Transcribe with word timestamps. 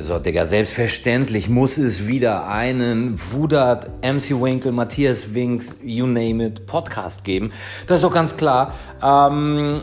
So, 0.00 0.18
Digga, 0.18 0.44
selbstverständlich 0.44 1.48
muss 1.48 1.78
es 1.78 2.06
wieder 2.06 2.48
einen 2.48 3.16
Wudat, 3.32 4.02
MC 4.02 4.40
Winkle, 4.40 4.72
Matthias 4.72 5.34
Winks, 5.34 5.76
you 5.82 6.06
name 6.06 6.44
it, 6.44 6.66
Podcast 6.66 7.22
geben. 7.22 7.50
Das 7.86 7.96
ist 7.96 8.04
doch 8.04 8.12
ganz 8.12 8.36
klar. 8.36 8.72
Ähm, 9.00 9.82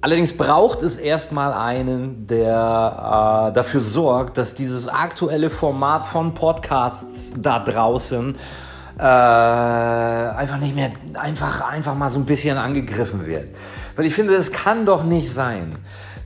allerdings 0.00 0.32
braucht 0.36 0.82
es 0.82 0.96
erstmal 0.96 1.52
einen, 1.52 2.28
der 2.28 3.48
äh, 3.50 3.52
dafür 3.52 3.80
sorgt, 3.80 4.38
dass 4.38 4.54
dieses 4.54 4.86
aktuelle 4.86 5.50
Format 5.50 6.06
von 6.06 6.34
Podcasts 6.34 7.34
da 7.38 7.58
draußen 7.58 8.36
äh, 8.96 9.02
einfach 9.02 10.58
nicht 10.58 10.76
mehr, 10.76 10.92
einfach, 11.14 11.62
einfach 11.62 11.96
mal 11.96 12.10
so 12.10 12.20
ein 12.20 12.26
bisschen 12.26 12.58
angegriffen 12.58 13.26
wird. 13.26 13.48
Weil 13.96 14.04
ich 14.04 14.14
finde, 14.14 14.34
das 14.34 14.52
kann 14.52 14.86
doch 14.86 15.02
nicht 15.02 15.32
sein 15.32 15.78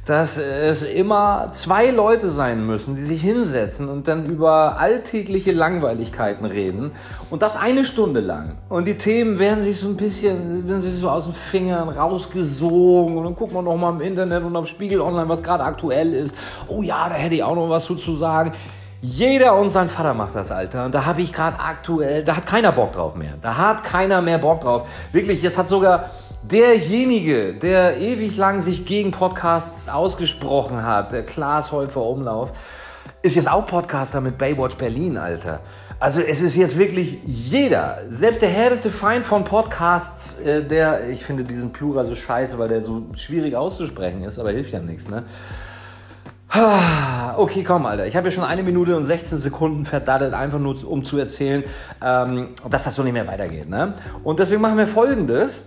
dass 0.04 0.36
es 0.36 0.82
immer 0.82 1.48
zwei 1.52 1.90
Leute 1.90 2.30
sein 2.30 2.66
müssen, 2.66 2.96
die 2.96 3.02
sich 3.02 3.22
hinsetzen 3.22 3.88
und 3.88 4.08
dann 4.08 4.26
über 4.26 4.78
alltägliche 4.80 5.52
Langweiligkeiten 5.52 6.44
reden 6.44 6.90
und 7.30 7.42
das 7.42 7.56
eine 7.56 7.84
Stunde 7.84 8.18
lang. 8.18 8.56
Und 8.68 8.88
die 8.88 8.96
Themen 8.98 9.38
werden 9.38 9.62
sich 9.62 9.78
so 9.78 9.88
ein 9.88 9.96
bisschen, 9.96 10.66
werden 10.66 10.80
sich 10.80 10.94
so 10.94 11.08
aus 11.08 11.24
den 11.24 11.34
Fingern 11.34 11.88
rausgesogen 11.88 13.16
und 13.16 13.24
dann 13.24 13.34
guckt 13.36 13.52
man 13.52 13.64
noch 13.64 13.76
mal 13.76 13.90
im 13.90 14.00
Internet 14.00 14.42
und 14.42 14.56
auf 14.56 14.66
Spiegel 14.66 15.00
Online, 15.00 15.28
was 15.28 15.40
gerade 15.40 15.62
aktuell 15.62 16.12
ist. 16.14 16.34
Oh 16.66 16.82
ja, 16.82 17.08
da 17.08 17.14
hätte 17.14 17.36
ich 17.36 17.44
auch 17.44 17.54
noch 17.54 17.70
was 17.70 17.84
zu, 17.84 18.16
sagen. 18.16 18.52
Jeder 19.00 19.56
und 19.56 19.70
sein 19.70 19.88
Vater 19.88 20.14
macht 20.14 20.34
das, 20.34 20.50
Alter. 20.50 20.84
Und 20.84 20.94
da 20.94 21.06
habe 21.06 21.22
ich 21.22 21.32
gerade 21.32 21.58
aktuell, 21.60 22.24
da 22.24 22.36
hat 22.36 22.46
keiner 22.46 22.72
Bock 22.72 22.92
drauf 22.92 23.14
mehr. 23.14 23.34
Da 23.40 23.56
hat 23.56 23.84
keiner 23.84 24.20
mehr 24.20 24.38
Bock 24.38 24.60
drauf. 24.60 24.88
Wirklich, 25.12 25.42
es 25.44 25.58
hat 25.58 25.68
sogar 25.68 26.10
derjenige, 26.42 27.54
der 27.54 27.98
ewig 27.98 28.36
lang 28.36 28.60
sich 28.60 28.84
gegen 28.84 29.10
Podcasts 29.10 29.88
ausgesprochen 29.88 30.84
hat, 30.84 31.12
der 31.12 31.24
Klaas 31.24 31.72
Häufer 31.72 32.02
Umlauf, 32.02 32.52
ist 33.22 33.36
jetzt 33.36 33.50
auch 33.50 33.64
Podcaster 33.66 34.20
mit 34.20 34.38
Baywatch 34.38 34.76
Berlin, 34.76 35.16
Alter. 35.16 35.60
Also 36.00 36.20
es 36.20 36.40
ist 36.40 36.56
jetzt 36.56 36.76
wirklich 36.76 37.20
jeder, 37.22 37.98
selbst 38.10 38.42
der 38.42 38.48
härteste 38.48 38.90
Feind 38.90 39.24
von 39.24 39.44
Podcasts, 39.44 40.40
äh, 40.40 40.64
der, 40.64 41.08
ich 41.08 41.24
finde 41.24 41.44
diesen 41.44 41.72
Plural 41.72 42.06
so 42.06 42.16
scheiße, 42.16 42.58
weil 42.58 42.68
der 42.68 42.82
so 42.82 43.06
schwierig 43.14 43.54
auszusprechen 43.54 44.24
ist, 44.24 44.40
aber 44.40 44.50
hilft 44.50 44.72
ja 44.72 44.80
nichts, 44.80 45.08
ne? 45.08 45.22
Okay, 47.36 47.62
komm, 47.62 47.86
Alter. 47.86 48.06
Ich 48.06 48.14
habe 48.14 48.28
ja 48.28 48.32
schon 48.32 48.44
eine 48.44 48.62
Minute 48.62 48.94
und 48.94 49.04
16 49.04 49.38
Sekunden 49.38 49.86
verdattelt, 49.86 50.34
einfach 50.34 50.58
nur 50.58 50.76
um 50.86 51.02
zu 51.02 51.16
erzählen, 51.16 51.64
ähm, 52.04 52.48
dass 52.68 52.84
das 52.84 52.94
so 52.94 53.02
nicht 53.02 53.14
mehr 53.14 53.26
weitergeht. 53.26 53.70
Ne? 53.70 53.94
Und 54.22 54.38
deswegen 54.38 54.60
machen 54.60 54.76
wir 54.76 54.86
folgendes. 54.86 55.64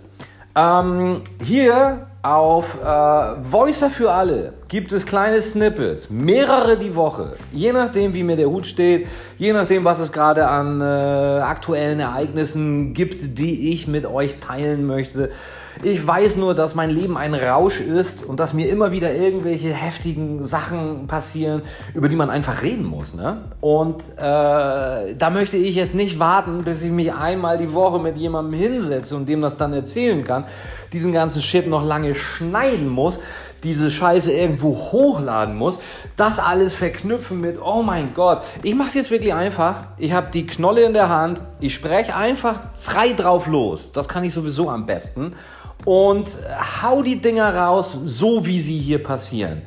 Ähm, 0.56 1.20
hier 1.42 2.06
auf 2.22 2.82
äh, 2.82 2.86
Voicer 2.86 3.90
für 3.90 4.10
alle 4.10 4.54
gibt 4.68 4.92
es 4.92 5.06
kleine 5.06 5.42
Snippets, 5.42 6.10
mehrere 6.10 6.76
die 6.76 6.96
Woche, 6.96 7.36
je 7.52 7.72
nachdem, 7.72 8.14
wie 8.14 8.24
mir 8.24 8.36
der 8.36 8.48
Hut 8.48 8.66
steht, 8.66 9.06
je 9.38 9.52
nachdem, 9.52 9.84
was 9.84 10.00
es 10.00 10.10
gerade 10.10 10.48
an 10.48 10.80
äh, 10.80 10.84
aktuellen 10.84 12.00
Ereignissen 12.00 12.92
gibt, 12.92 13.38
die 13.38 13.72
ich 13.72 13.86
mit 13.86 14.06
euch 14.06 14.38
teilen 14.38 14.86
möchte. 14.86 15.30
Ich 15.82 16.04
weiß 16.06 16.36
nur, 16.36 16.54
dass 16.54 16.74
mein 16.74 16.88
Leben 16.88 17.18
ein 17.18 17.34
Rausch 17.34 17.80
ist 17.80 18.24
und 18.24 18.40
dass 18.40 18.54
mir 18.54 18.70
immer 18.70 18.92
wieder 18.92 19.14
irgendwelche 19.14 19.68
heftigen 19.68 20.42
Sachen 20.42 21.06
passieren, 21.06 21.60
über 21.92 22.08
die 22.08 22.16
man 22.16 22.30
einfach 22.30 22.62
reden 22.62 22.84
muss. 22.84 23.14
Ne? 23.14 23.42
Und 23.60 24.02
äh, 24.16 25.14
da 25.14 25.30
möchte 25.30 25.58
ich 25.58 25.76
jetzt 25.76 25.94
nicht 25.94 26.18
warten, 26.18 26.64
bis 26.64 26.82
ich 26.82 26.90
mich 26.90 27.12
einmal 27.12 27.58
die 27.58 27.74
Woche 27.74 27.98
mit 27.98 28.16
jemandem 28.16 28.58
hinsetze 28.58 29.16
und 29.16 29.28
dem 29.28 29.42
das 29.42 29.58
dann 29.58 29.74
erzählen 29.74 30.24
kann, 30.24 30.44
diesen 30.94 31.12
ganzen 31.12 31.42
Shit 31.42 31.66
noch 31.66 31.84
lange 31.84 32.14
schneiden 32.14 32.88
muss, 32.88 33.20
diese 33.62 33.90
Scheiße 33.90 34.32
irgendwo 34.56 34.92
hochladen 34.92 35.56
muss, 35.56 35.78
das 36.16 36.38
alles 36.38 36.74
verknüpfen 36.74 37.40
mit, 37.40 37.60
oh 37.60 37.82
mein 37.82 38.14
Gott, 38.14 38.42
ich 38.62 38.74
mache 38.74 38.88
es 38.88 38.94
jetzt 38.94 39.10
wirklich 39.10 39.34
einfach. 39.34 39.76
Ich 39.98 40.12
habe 40.12 40.28
die 40.32 40.46
Knolle 40.46 40.82
in 40.82 40.94
der 40.94 41.08
Hand, 41.08 41.42
ich 41.60 41.74
spreche 41.74 42.16
einfach 42.16 42.62
frei 42.76 43.12
drauf 43.12 43.46
los. 43.46 43.90
Das 43.92 44.08
kann 44.08 44.24
ich 44.24 44.32
sowieso 44.32 44.70
am 44.70 44.86
besten 44.86 45.34
und 45.84 46.28
hau 46.82 47.02
die 47.02 47.20
Dinger 47.20 47.54
raus, 47.54 47.98
so 48.04 48.46
wie 48.46 48.60
sie 48.60 48.78
hier 48.78 49.02
passieren. 49.02 49.62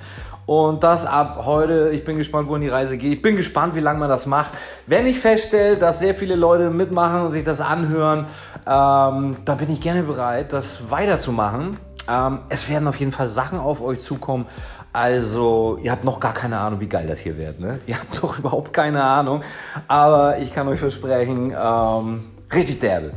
Und 0.46 0.84
das 0.84 1.06
ab 1.06 1.44
heute. 1.46 1.92
Ich 1.94 2.04
bin 2.04 2.18
gespannt, 2.18 2.50
wohin 2.50 2.64
die 2.64 2.70
Reise 2.70 2.98
geht. 2.98 3.14
Ich 3.14 3.22
bin 3.22 3.36
gespannt, 3.36 3.76
wie 3.76 3.82
lange 3.82 4.00
man 4.00 4.10
das 4.10 4.26
macht. 4.26 4.50
Wenn 4.88 5.06
ich 5.06 5.20
feststelle, 5.20 5.78
dass 5.78 6.00
sehr 6.00 6.16
viele 6.16 6.36
Leute 6.36 6.72
mitmachen 6.72 7.22
und 7.22 7.32
sich 7.32 7.44
das 7.44 7.62
anhören, 7.62 8.26
ähm, 8.66 9.38
dann 9.46 9.58
bin 9.60 9.72
ich 9.72 9.80
gerne 9.80 10.02
bereit, 10.02 10.52
das 10.52 10.90
weiterzumachen. 10.90 11.78
Ähm, 12.10 12.40
es 12.50 12.70
werden 12.70 12.88
auf 12.88 12.96
jeden 12.96 13.12
Fall 13.12 13.28
Sachen 13.28 13.60
auf 13.60 13.82
euch 13.82 14.00
zukommen. 14.00 14.46
Also, 14.92 15.78
ihr 15.84 15.92
habt 15.92 16.04
noch 16.04 16.20
gar 16.20 16.34
keine 16.34 16.58
Ahnung, 16.58 16.80
wie 16.80 16.88
geil 16.88 17.06
das 17.08 17.20
hier 17.20 17.38
wird. 17.38 17.60
Ne? 17.60 17.80
Ihr 17.86 17.96
habt 18.00 18.24
doch 18.24 18.40
überhaupt 18.40 18.74
keine 18.74 19.04
Ahnung. 19.04 19.42
Aber 19.88 20.40
ich 20.40 20.54
kann 20.54 20.68
euch 20.68 20.80
versprechen, 20.80 21.56
ähm, 21.56 22.24
richtig 22.54 22.80
derbe. 22.80 23.12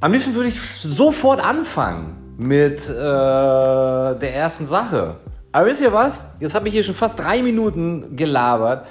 Am 0.00 0.12
liebsten 0.12 0.34
würde 0.34 0.48
ich 0.48 0.60
sofort 0.60 1.40
anfangen 1.40 2.36
mit 2.36 2.88
äh, 2.88 2.92
der 2.92 4.34
ersten 4.34 4.64
Sache. 4.64 5.16
Aber 5.50 5.66
wisst 5.66 5.80
ihr 5.80 5.92
was? 5.92 6.22
Jetzt 6.38 6.54
habe 6.54 6.68
ich 6.68 6.74
hier 6.74 6.84
schon 6.84 6.94
fast 6.94 7.18
drei 7.18 7.42
Minuten 7.42 8.16
gelabert. 8.16 8.86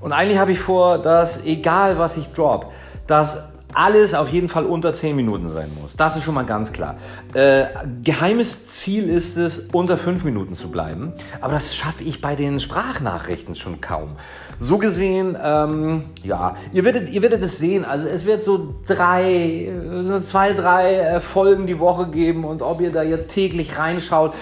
Und 0.00 0.12
eigentlich 0.12 0.38
habe 0.38 0.52
ich 0.52 0.60
vor, 0.60 0.98
dass 0.98 1.44
egal 1.44 1.98
was 1.98 2.16
ich 2.16 2.32
drop, 2.32 2.72
dass 3.08 3.38
alles 3.76 4.14
auf 4.14 4.30
jeden 4.30 4.48
Fall 4.48 4.64
unter 4.64 4.92
10 4.92 5.14
Minuten 5.14 5.48
sein 5.48 5.70
muss. 5.80 5.96
Das 5.96 6.16
ist 6.16 6.24
schon 6.24 6.34
mal 6.34 6.46
ganz 6.46 6.72
klar. 6.72 6.96
Äh, 7.34 7.66
geheimes 8.02 8.64
Ziel 8.64 9.08
ist 9.10 9.36
es, 9.36 9.66
unter 9.72 9.98
5 9.98 10.24
Minuten 10.24 10.54
zu 10.54 10.70
bleiben. 10.70 11.12
Aber 11.42 11.52
das 11.52 11.76
schaffe 11.76 12.02
ich 12.02 12.22
bei 12.22 12.34
den 12.36 12.58
Sprachnachrichten 12.58 13.54
schon 13.54 13.82
kaum. 13.82 14.16
So 14.56 14.78
gesehen, 14.78 15.36
ähm, 15.42 16.04
ja, 16.22 16.56
ihr 16.72 16.84
werdet, 16.86 17.10
ihr 17.10 17.20
werdet 17.20 17.42
es 17.42 17.58
sehen. 17.58 17.84
Also 17.84 18.08
es 18.08 18.24
wird 18.24 18.40
so 18.40 18.76
drei, 18.86 19.70
so 20.02 20.20
zwei, 20.20 20.54
drei 20.54 20.94
äh, 20.94 21.20
Folgen 21.20 21.66
die 21.66 21.78
Woche 21.78 22.08
geben 22.08 22.44
und 22.44 22.62
ob 22.62 22.80
ihr 22.80 22.90
da 22.90 23.02
jetzt 23.02 23.30
täglich 23.30 23.78
reinschaut. 23.78 24.32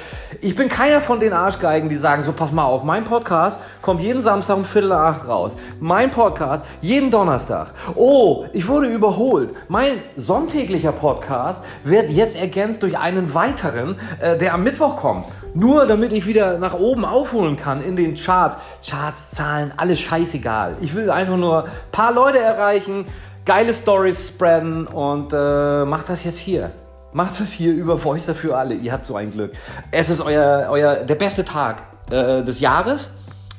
Ich 0.43 0.55
bin 0.55 0.69
keiner 0.69 1.01
von 1.01 1.19
den 1.19 1.33
Arschgeigen, 1.33 1.89
die 1.89 1.97
sagen, 1.97 2.23
so 2.23 2.33
pass 2.33 2.53
mal 2.53 2.65
auf, 2.65 2.85
mein 2.85 3.03
Podcast 3.03 3.59
kommt 3.83 4.01
jeden 4.01 4.21
Samstag 4.21 4.57
um 4.59 4.65
Viertel 4.65 4.91
nach 4.91 5.17
acht 5.17 5.29
raus. 5.29 5.57
Mein 5.81 6.13
Podcast 6.13 6.65
jeden 6.81 7.11
Donnerstag. 7.11 7.73
Oh, 7.97 8.45
ich 8.53 8.69
wurde 8.69 8.87
überholt. 8.87 9.24
Mein 9.69 10.03
sonntäglicher 10.17 10.93
Podcast 10.93 11.65
wird 11.83 12.11
jetzt 12.11 12.37
ergänzt 12.37 12.83
durch 12.83 12.99
einen 12.99 13.33
weiteren, 13.33 13.97
äh, 14.21 14.37
der 14.37 14.53
am 14.53 14.65
Mittwoch 14.65 14.97
kommt. 14.97 15.27
Nur 15.55 15.87
damit 15.87 16.13
ich 16.13 16.27
wieder 16.27 16.59
nach 16.59 16.75
oben 16.75 17.07
aufholen 17.07 17.57
kann 17.57 17.83
in 17.83 17.97
den 17.97 18.15
Charts. 18.15 18.59
Charts, 18.87 19.31
Zahlen, 19.31 19.73
alles 19.77 20.01
scheißegal. 20.01 20.77
Ich 20.81 20.95
will 20.95 21.11
einfach 21.11 21.39
nur 21.39 21.65
ein 21.65 21.71
paar 21.91 22.13
Leute 22.13 22.39
erreichen, 22.39 23.07
geile 23.47 23.73
Stories 23.73 24.29
spreaden 24.29 24.87
und 24.87 25.33
äh, 25.33 25.85
macht 25.87 26.11
das 26.11 26.25
jetzt 26.25 26.39
hier. 26.39 26.73
Macht 27.15 27.41
das 27.41 27.51
hier 27.51 27.73
über 27.73 27.97
Voice 27.97 28.31
für 28.35 28.57
alle. 28.57 28.75
Ihr 28.75 28.93
habt 28.93 29.05
so 29.05 29.17
ein 29.17 29.31
Glück. 29.31 29.53
Es 29.91 30.11
ist 30.11 30.21
euer, 30.21 30.69
euer 30.69 30.97
der 30.97 31.15
beste 31.15 31.45
Tag 31.45 31.83
äh, 32.11 32.43
des 32.43 32.61
Jahres 32.61 33.11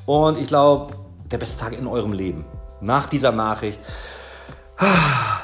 und 0.05 0.37
ich 0.37 0.47
glaube, 0.47 0.93
der 1.31 1.39
beste 1.39 1.57
Tag 1.57 1.73
in 1.73 1.87
eurem 1.87 2.13
Leben. 2.13 2.45
Nach 2.81 3.07
dieser 3.07 3.31
Nachricht. 3.31 3.79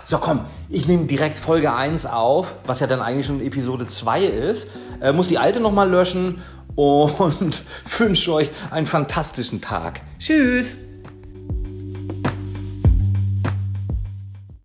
So, 0.04 0.18
komm, 0.18 0.46
ich 0.70 0.88
nehme 0.88 1.06
direkt 1.06 1.40
Folge 1.40 1.74
1 1.74 2.06
auf, 2.06 2.56
was 2.66 2.80
ja 2.80 2.88
dann 2.88 3.02
eigentlich 3.02 3.28
schon 3.28 3.42
Episode 3.42 3.86
2 3.86 4.24
ist. 4.24 4.68
Äh, 5.02 5.14
muss 5.14 5.28
die 5.28 5.38
alte 5.38 5.60
nochmal 5.60 5.90
löschen 5.90 6.42
und 6.76 7.62
wünsche 7.98 8.34
euch 8.34 8.50
einen 8.72 8.86
fantastischen 8.86 9.62
Tag. 9.62 10.02
Tschüss! 10.20 10.78